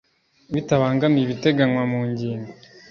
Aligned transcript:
Bitabangamiye 0.53 1.23
ibiteganywa 1.25 1.83
mu 1.91 1.99
ingingo 2.09 2.49